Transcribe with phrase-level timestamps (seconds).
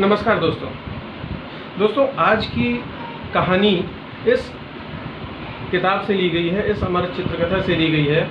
[0.00, 0.68] नमस्कार दोस्तों।
[1.78, 2.72] दोस्तों, आज की
[3.34, 3.72] कहानी
[4.28, 4.50] इस
[5.70, 8.22] किताब से ली गई है, इस अमर चित्रकथा से ली गई है।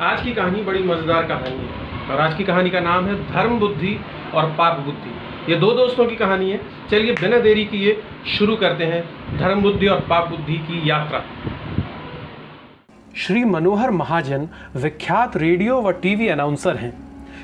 [0.00, 3.58] आज की कहानी बड़ी मज़ेदार कहानी है और आज की कहानी का नाम है धर्म
[3.58, 3.96] बुद्धि
[4.34, 6.60] और पाप बुद्धि। ये दो दोस्तों की कहानी है।
[6.90, 7.96] चलिए बिना देरी किए
[8.28, 9.02] शुरू करते हैं
[9.38, 11.22] धर्म बुद्धि और पाप बुद्धि की यात्रा।
[13.16, 16.92] श्री मनोहर महाजन विख्यात रेडियो व टीवी अनाउंसर हैं।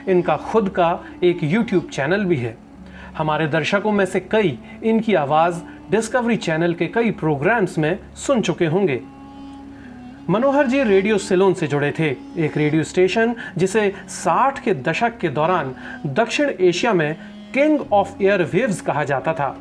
[0.09, 0.91] इनका खुद का
[1.25, 2.57] एक यूट्यूब चैनल भी है।
[3.19, 8.67] हमारे दर्शकों में से कई इनकी आवाज़ डिस्कवरी चैनल के कई प्रोग्राम्स में सुन चुके
[8.67, 9.01] होंगे।
[10.31, 12.09] मनोहर जी रेडियो सिलोन से जुड़े थे।
[12.39, 15.75] एक रेडियो स्टेशन जिसे 60 के दशक के दौरान
[16.07, 17.17] दक्षिण एशिया में
[17.55, 19.57] किंग ऑफ़ एयर वेव्स कहा जाता था।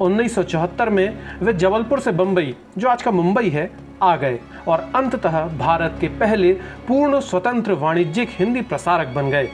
[0.00, 3.70] 1974 में वे जबलपुर से बंबई, जो आज का मुंबई है,
[4.02, 6.52] आ गए और अंततः भारत के पहले
[6.88, 9.48] पूर्ण स्वतंत्र वाणिज्यिक हिंदी प्रसारक बन गए।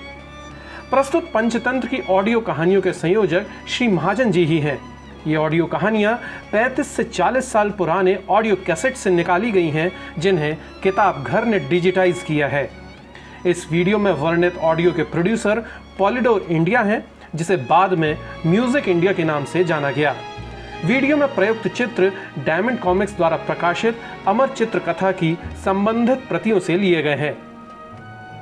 [0.91, 4.79] प्रस्तुत पंचतंत्र की ऑडियो कहानियों के संयोजक श्री महाजन जी ही हैं।
[5.27, 6.19] ये ऑडियो कहानियाँ
[6.53, 11.59] 35 से 40 साल पुराने ऑडियो कैसेट से निकाली गई हैं, जिन्हें किताब घर ने
[11.61, 12.69] डिजिटाइज किया है।
[13.47, 15.63] इस वीडियो में वर्णित ऑडियो के प्रोड्यूसर
[15.99, 17.05] पॉलिडोर इंडिया हैं,
[17.35, 18.17] जिसे बाद में
[18.47, 20.15] म्यूज़िक इंडिया के नाम से जाना गया।
[20.85, 26.77] वीडियो में प्रयुक्त चित्र डायमंड कॉमिक्स द्वारा प्रकाशित अमर चित्र कथा की संबंधित प्रतियों से
[26.77, 27.35] लिए गए हैं।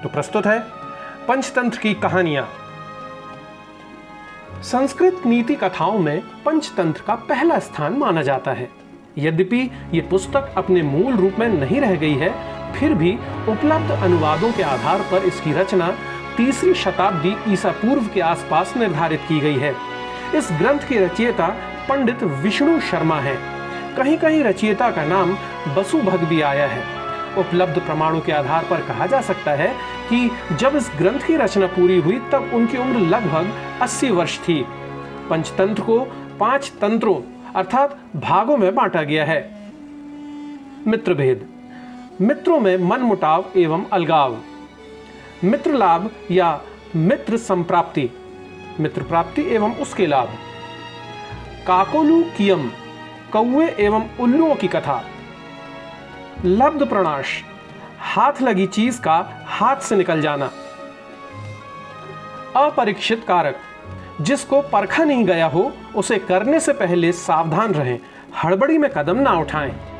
[0.03, 0.59] तो प्रस्तुत है
[1.29, 2.47] पंचतंत्र की कहानियाँ।
[4.63, 8.69] संस्कृत नीति कथाओं में पंचतंत्र का पहला स्थान माना जाता है।
[9.19, 9.61] यद्यपि
[9.95, 12.31] ये पुस्तक अपने मूल रूप में नहीं रह गई है,
[12.73, 13.13] फिर भी
[13.49, 15.91] उपलब्ध अनुवादों के आधार पर इसकी रचना
[16.37, 19.75] तीसरी शताब्दी ईसा पूर्व के आसपास निर्धारित की गई है।
[20.35, 21.49] इस ग्रंथ की रचयिता
[21.89, 23.37] पंडित विष्णु शर्मा है।
[23.97, 25.37] कहीं कहीं रचयिता का नाम
[25.77, 26.83] बसुभग भी आया है।
[27.39, 31.67] उपलब्ध प्रमाणों के आधार पर कहा जा सकता है कि जब इस ग्रंथ की रचना
[31.67, 34.65] पूरी हुई, तब उनकी उम्र लगभग 80 वर्ष थी।
[35.31, 36.01] पंचतंत्र को
[36.41, 39.71] पाँच तंत्रों, अर्थात भागों में बांटा गया है।
[40.87, 41.49] मित्र भेद
[42.21, 44.37] मित्रों में मन मुटाव एवं अलगाव।
[45.45, 46.61] मित्र लाभ या
[46.97, 48.11] मित्र संप्राप्ति
[48.81, 50.29] मित्र प्राप्ति एवं उसके लाभ।
[51.67, 52.71] काकोलू कियम
[53.33, 55.05] कौए एवं उल्लुओं की कथा।
[56.45, 57.45] लब्ध प्रणाश।
[58.09, 60.51] हाथ लगी चीज़ का हाथ से निकल जाना।
[62.57, 63.57] अपरीक्षित कारक,
[64.21, 67.99] जिसको परखा नहीं गया हो, उसे करने से पहले सावधान रहें।
[68.43, 69.98] हड़बड़ी में कदम ना उठाएँ।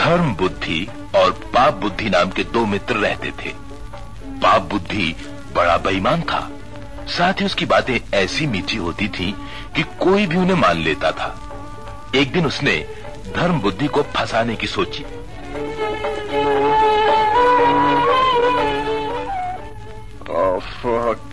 [0.00, 3.48] धर्म बुद्धि और पाप बुद्धि नाम के दो मित्र रहते थे।
[4.26, 5.16] पाप बुद्धि
[5.54, 6.50] बड़ा बेईमान था।
[7.06, 9.34] साथ ही उसकी बातें ऐसी मीठी होती थी
[9.76, 11.52] कि कोई भी उन्हें मान लेता था।
[12.14, 12.86] एक दिन उसने
[13.36, 15.04] धर्म बुद्धि को फंसाने की सोची।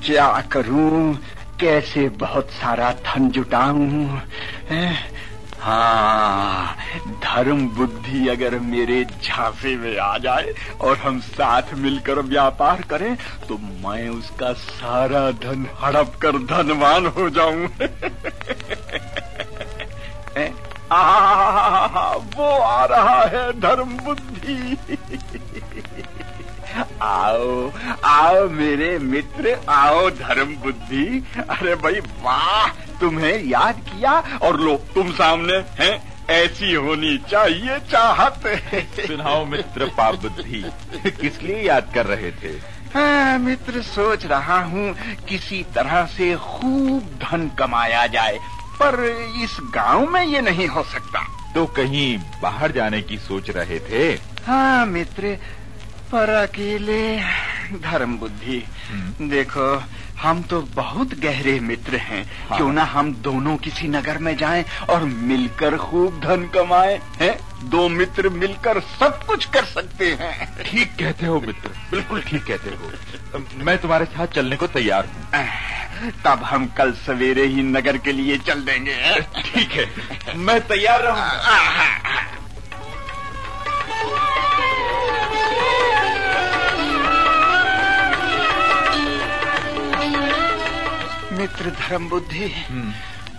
[0.06, 1.20] क्या करूँ?
[1.60, 4.20] कैसे बहुत सारा धन जुटाऊं?
[5.64, 7.20] हैं?
[7.20, 13.18] धर्म बुद्धि अगर मेरे झांसे में आ जाए और हम साथ मिलकर व्यापार करें
[13.50, 17.68] तो मैं उसका सारा धन हड़प कर धनवान हो जाऊँ।
[22.38, 24.78] वो आ रहा है धर्म बुद्धि।
[27.02, 27.72] आओ
[28.06, 32.87] आओ मेरे मित्र, आओ धर्म बुद्धि। अरे भाई, वाह!
[33.00, 35.96] तुम्हें याद किया और लो तुम सामने हैं
[36.30, 38.48] ऐसी होनी चाहिए चाहत।
[39.00, 40.64] सुनाओ मित्र पाप बुद्धि
[41.22, 42.52] किस लिए याद कर रहे थे?
[42.94, 44.94] हाँ, मित्र सोच रहा हूँ
[45.30, 48.38] किसी तरह से खूब धन कमाया जाए
[48.82, 49.04] पर
[49.44, 54.08] इस गाँव में ये नहीं हो सकता। तो कहीं बाहर जाने की सोच रहे थे?
[54.46, 55.38] हाँ मित्र
[56.12, 57.02] पर अकेले
[57.74, 58.64] धर्म बुद्धि।
[59.28, 59.68] देखो
[60.22, 64.64] हम तो बहुत गहरे मित्र हैं। हाँ। क्यों ना हम दोनों किसी नगर में जाएँ
[64.90, 67.38] और मिलकर खूब धन कमाएँ हैं?
[67.70, 72.70] दो मित्र मिलकर सब कुछ कर सकते हैं। ठीक कहते हो मित्र बिल्कुल ठीक कहते
[72.70, 75.24] हो। मैं तुम्हारे साथ चलने को तैयार हूँ।
[76.26, 78.96] तब हम कल सवेरे ही नगर के लिए चल देंगे
[79.42, 82.07] ठीक है मैं तैयार रहूँगा।
[91.38, 92.48] मित्र धर्म बुद्धि।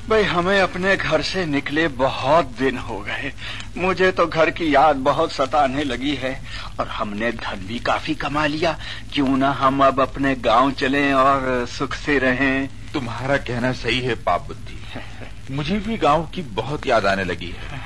[0.08, 3.32] भाई हमें अपने घर से निकले बहुत दिन हो गए।
[3.76, 6.32] मुझे तो घर की याद बहुत सताने लगी है
[6.80, 8.76] और हमने धन भी काफ़ी कमा लिया।
[9.12, 14.14] क्यों ना हम अब अपने गाँव चलें और सुख से रहें। तुम्हारा कहना सही है
[14.24, 17.80] पाप बुद्धि। मुझे भी गाँव की बहुत याद आने लगी है।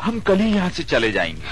[0.00, 1.42] हम कल ही यहाँ से चले जाएँगे।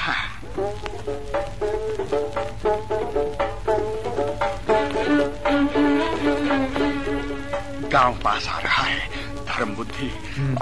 [7.94, 9.08] गाँव पास आ रहा है।
[9.46, 10.10] धर्म बुद्धि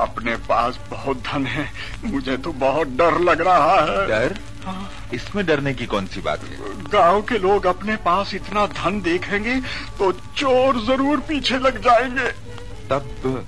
[0.01, 1.69] अपने पास बहुत धन है।
[2.05, 4.39] मुझे तो बहुत डर लग रहा है। डर?
[5.15, 6.57] इसमें डरने की कौन सी बात है?
[6.93, 9.55] गाँव के लोग अपने पास इतना धन देखेंगे
[9.99, 12.29] तो चोर ज़रूर पीछे लग जाएँगे।
[12.89, 13.47] तब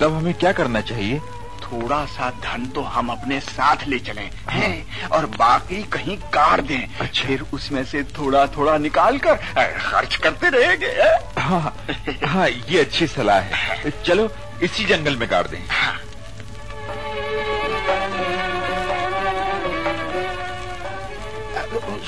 [0.00, 1.20] तब हमें क्या करना चाहिए?
[1.66, 6.98] थोड़ा सा धन तो हम अपने साथ ले चले हैं और बाकी कहीं काट दें।
[7.00, 9.34] अच्छा। फिर उसमें से थोड़ा थोड़ा निकाल कर
[9.78, 10.92] खर्च करते रहेंगे
[11.40, 11.76] हाँ।
[12.24, 14.28] हाँ ये अच्छी सलाह है। चलो
[14.62, 15.62] इसी जंगल में काट दें।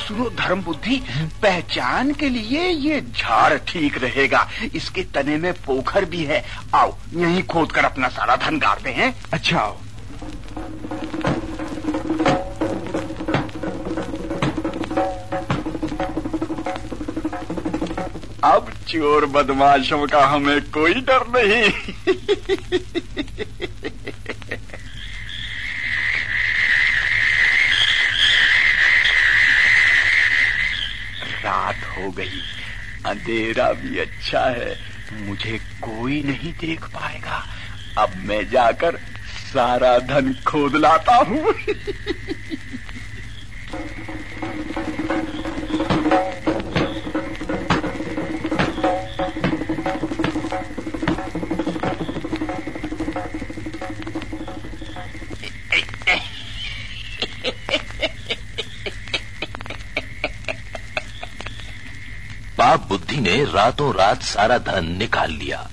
[0.08, 0.96] सुनो धर्म बुद्धि
[1.42, 6.44] पहचान के लिए ये झाड़ ठीक रहेगा। इसके तने में पोखर भी है।
[6.74, 9.76] आओ यहीं खोद कर अपना सारा धन गाड़ते हैं। अच्छा आओ।
[18.44, 21.70] अब चोर बदमाशों का हमें कोई डर नहीं
[31.44, 32.42] रात हो गई।
[33.06, 34.78] अंधेरा भी अच्छा है।
[35.12, 37.46] मुझे कोई नहीं देख पाएगा।
[37.98, 38.96] अब मैं जाकर
[39.52, 41.54] सारा धन खोद लाता हूँ।
[63.58, 65.66] रातों रात सारा धन निकाल लिया।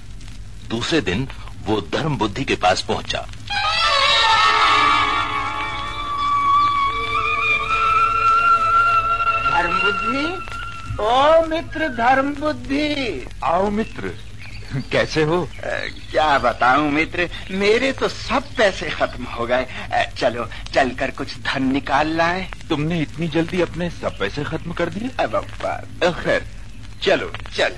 [0.70, 1.28] दूसरे दिन
[1.66, 3.20] वो धर्म बुद्धि के पास पहुँचा।
[9.52, 10.26] धर्म बुद्धि?
[11.04, 14.14] ओ मित्र धर्म बुद्धि। आओ मित्र
[14.92, 15.42] कैसे हो?
[15.44, 15.78] आ,
[16.12, 19.66] क्या बताऊँ मित्र मेरे तो सब पैसे खत्म हो गए।
[20.18, 25.10] चलो चलकर कुछ धन निकाल लाए। तुमने इतनी जल्दी अपने सब पैसे खत्म कर दिए?
[25.20, 25.42] अब
[26.04, 26.55] खैर
[27.04, 27.76] चलो चलो।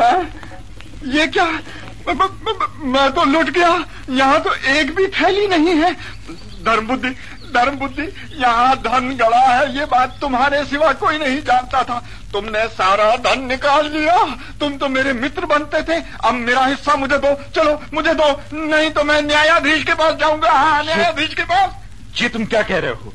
[0.00, 0.30] हाँ?
[1.04, 1.44] ये क्या?
[2.06, 5.94] ब- ब- ब- मैं तो लुट गया। यहाँ तो एक भी थैली नहीं है।
[6.64, 7.08] धर्म बुद्धि
[7.54, 8.02] धर्म बुद्धि
[8.38, 13.40] यहाँ धन गड़ा है। ये बात तुम्हारे सिवा कोई नहीं जानता था। तुमने सारा धन
[13.44, 18.14] निकाल लिया। तुम तो मेरे मित्र बनते थे। अब मेरा हिस्सा मुझे दो। चलो मुझे
[18.14, 21.70] दो। नहीं तो मैं न्यायाधीश के पास जाऊँगा। हाँ न्यायाधीश के पास।
[22.20, 23.12] ये तुम क्या कह रहे हो?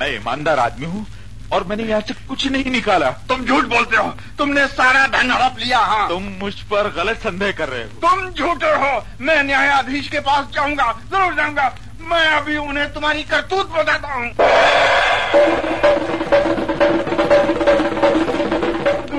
[0.00, 1.06] मैं ईमानदार आदमी हूँ
[1.52, 5.58] और मैंने यहाँ से कुछ नहीं निकाला। तुम झूठ बोलते हो। तुमने सारा धन हड़प
[5.58, 10.08] लिया हाँ। तुम मुझ पर गलत संदेह कर रहे हो। तुम झूठे हो। मैं न्यायाधीश
[10.08, 11.74] के पास जाऊँगा ज़रूर जाऊँगा।
[12.10, 14.26] मैं अभी उन्हें तुम्हारी करतूत बताता हूँ।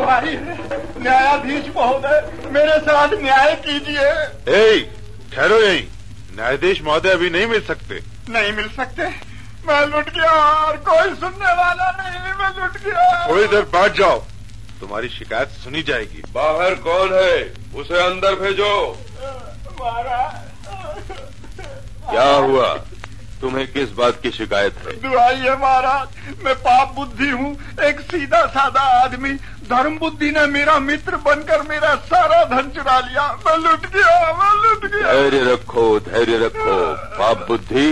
[0.07, 0.35] है,
[1.01, 4.11] न्यायाधीश महोदय मेरे साथ न्याय कीजिए।
[5.31, 5.81] ठहरो यही।
[6.35, 7.99] न्यायाधीश महोदय अभी नहीं मिल सकते।
[8.29, 9.03] नहीं मिल सकते।
[9.67, 14.19] मैं लुट गया और कोई सुनने वाला नहीं मैं लुट गया। थोड़ी देर बैठ जाओ।
[14.79, 17.37] तुम्हारी शिकायत सुनी जाएगी। बाहर कौन है?
[17.75, 18.73] उसे अंदर भेजो।
[22.09, 22.73] क्या हुआ?
[23.41, 24.93] तुम्हें किस बात की शिकायत है?
[25.01, 27.51] दुआई है महाराज मैं पाप बुद्धि हूँ।
[27.85, 29.33] एक सीधा साधा आदमी
[29.69, 34.53] धर्म बुद्धि ने मेरा मित्र बनकर मेरा सारा धन चुरा लिया। मैं लुट गया मैं
[34.63, 36.77] लुट गया। धैर्य रखो धैर्य रखो।
[37.17, 37.89] पाप बुद्धि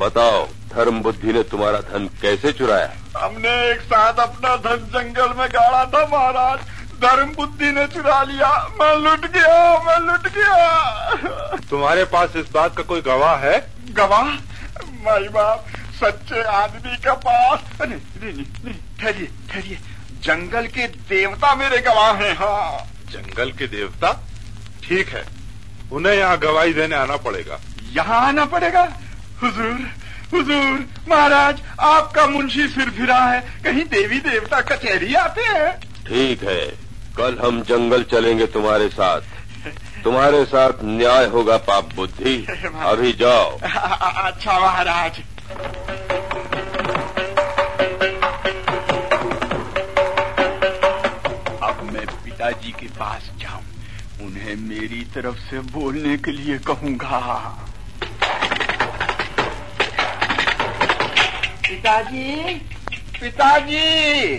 [0.00, 2.92] बताओ धर्म बुद्धि ने तुम्हारा धन कैसे चुराया?
[3.16, 6.58] हमने एक साथ अपना धन जंगल में गाड़ा था महाराज।
[7.02, 8.48] धर्म बुद्धि ने चुरा लिया।
[8.80, 13.58] मैं लुट गया मैं लुट गया। तुम्हारे पास इस बात का कोई गवाह है?
[13.90, 14.30] गवाह?
[15.04, 15.64] माई बाप
[16.02, 19.78] सच्चे आदमी का पास। नहीं नहीं नहीं नहीं ठहरिए ठहरिए।
[20.24, 24.12] जंगल के देवता मेरे गवाह हैं हाँ। जंगल के देवता?
[24.84, 25.24] ठीक है
[25.92, 27.60] उन्हें यहाँ गवाही देने आना पड़ेगा।
[27.92, 28.88] यहाँ आना पड़ेगा?
[29.42, 29.80] हुजूर
[30.32, 35.70] हुजूर महाराज आपका मुंशी सिर फिरा है। कहीं देवी देवता कचहरी आते हैं?
[36.06, 36.60] ठीक है
[37.16, 39.38] कल हम जंगल चलेंगे तुम्हारे साथ।
[40.04, 42.36] तुम्हारे साथ न्याय होगा पाप बुद्धि।
[42.90, 45.20] अभी जाओ। अच्छा महाराज।
[51.68, 57.18] अब मैं पिताजी के पास जाऊँ उन्हें मेरी तरफ़ से बोलने के लिए कहूँगा।
[61.80, 62.54] पिताजी
[63.20, 64.36] पिताजी।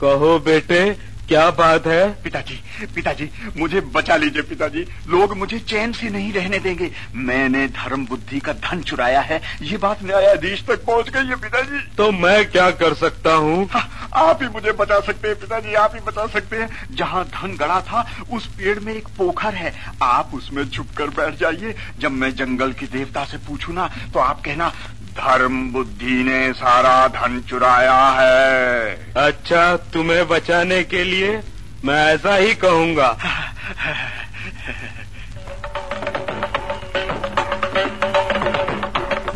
[0.00, 0.90] कहो बेटे
[1.28, 2.22] क्या बात है?
[2.22, 2.54] पिताजी
[2.94, 8.40] पिताजी मुझे बचा लीजिए पिताजी। लोग मुझे चैन से नहीं रहने देंगे। मैंने धर्म बुद्धि
[8.40, 12.70] का धन चुराया है। ये बात न्यायाधीश तक पहुँच गई है पिताजी। तो मैं क्या
[12.70, 13.66] कर सकता हूँ?
[13.66, 17.56] हाँ, आप ही मुझे बचा सकते हैं पिताजी आप ही बचा सकते हैं। जहाँ धन
[17.56, 22.10] गड़ा था उस पेड़ में एक पोखर है। आप उसमें छुप कर बैठ जाइए। जब
[22.12, 24.72] मैं जंगल के देवता से पूछू ना तो आप कहना
[25.16, 31.40] धर्म बुद्धि ने सारा धन चुराया है। अच्छा तुम्हें बचाने के लिए
[31.84, 33.10] मैं ऐसा ही कहूँगा।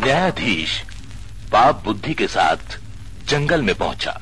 [0.01, 0.81] न्यायाधीश
[1.51, 2.79] पाप बुद्धि के साथ
[3.29, 4.19] जंगल में पहुँचा।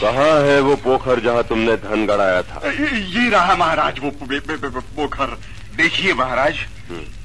[0.00, 2.60] कहाँ है वो पोखर जहाँ तुमने धन गड़ाया था?
[2.66, 5.38] ये रहा महाराज वो पोखर
[5.76, 6.54] देखिए महाराज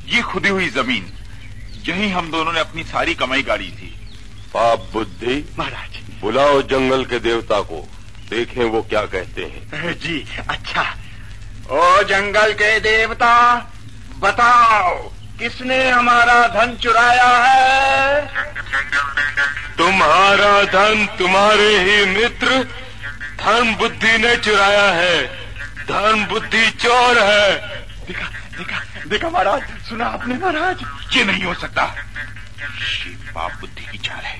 [0.05, 1.13] ये खुदी हुई ज़मीन।
[1.87, 3.89] यही हम दोनों ने अपनी सारी कमाई गाड़ी थी।
[4.53, 7.87] पाप बुद्धि महाराज। बुलाओ जंगल के देवता को।
[8.29, 10.81] देखें वो क्या कहते हैं। जी अच्छा।
[11.69, 13.33] ओ जंगल के देवता
[14.19, 14.95] बताओ
[15.39, 18.21] किसने हमारा धन चुराया है?
[19.77, 22.63] तुम्हारा धन तुम्हारे ही मित्र
[23.39, 25.25] धर्म बुद्धि ने चुराया है।
[25.87, 27.57] धर्म बुद्धि चोर है।
[28.07, 30.83] देखा देखा देखा महाराज सुना आपने महाराज?
[31.15, 34.39] ये नहीं हो सकता। ये पाप बुद्धि की चाल है।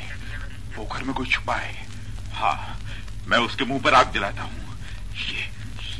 [0.75, 1.87] पोखर में कोई छुपा है।
[2.33, 2.79] हाँ
[3.27, 4.77] मैं उसके मुँह पर आग जलाता हूँ।
[5.15, 5.47] ये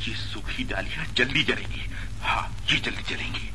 [0.08, 1.90] ये सूखी डालियाँ जल्दी जलेंगी।
[2.22, 3.50] हाँ ये जल्दी जलेंगी।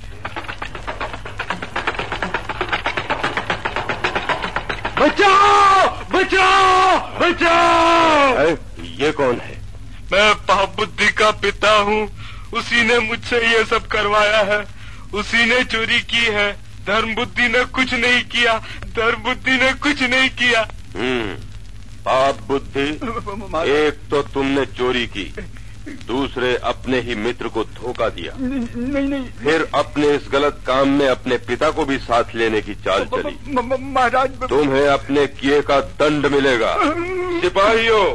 [4.99, 5.87] बचाओ!
[6.09, 6.97] बचाओ!
[7.19, 8.39] बचाओ!
[8.39, 8.57] ए,
[8.97, 9.61] ये कौन है?
[10.11, 12.09] मैं पाप बुद्धि का पिता हूँ।
[12.53, 14.78] उसी ने मुझसे ये सब करवाया है।
[15.13, 16.53] उसी ने चोरी की है।
[16.87, 20.61] धर्म बुद्धि ने कुछ नहीं किया। धर्म बुद्धि ने कुछ नहीं किया।
[20.95, 21.35] हम्म
[22.05, 22.89] पाप बुद्धि
[23.71, 25.33] एक तो तुमने चोरी की।
[26.07, 31.07] दूसरे अपने ही मित्र को धोखा दिया। नहीं नहीं। फिर अपने इस गलत काम में
[31.07, 36.25] अपने पिता को भी साथ लेने की चाल चली। महाराज तुम्हें अपने किए का दंड
[36.25, 36.75] मिलेगा।
[37.41, 38.05] सिपाहियों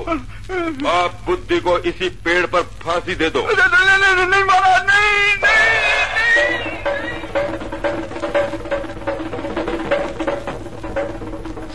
[0.90, 5.36] आप बुद्धि को इसी पेड़ पर फांसी दे दो। नहीं नहीं नहीं, नहीं महाराज नहीं
[5.44, 5.82] नहीं।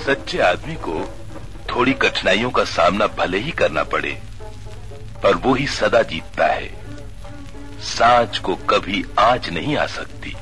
[0.06, 1.01] सच्चे आदमी को
[1.70, 4.12] थोड़ी कठिनाइयों का सामना भले ही करना पड़े।
[5.24, 6.72] पर वो ही सदा जीतता है।
[7.82, 10.36] सांच को कभी आज नहीं आ सकती।